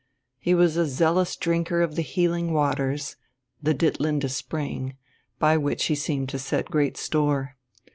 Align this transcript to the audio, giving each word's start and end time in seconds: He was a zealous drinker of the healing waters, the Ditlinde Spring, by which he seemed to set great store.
He 0.39 0.55
was 0.55 0.77
a 0.77 0.87
zealous 0.87 1.35
drinker 1.35 1.83
of 1.83 1.95
the 1.95 2.01
healing 2.01 2.53
waters, 2.53 3.17
the 3.61 3.75
Ditlinde 3.75 4.31
Spring, 4.31 4.95
by 5.37 5.57
which 5.57 5.85
he 5.85 5.93
seemed 5.95 6.29
to 6.29 6.39
set 6.39 6.71
great 6.71 6.97
store. 6.97 7.55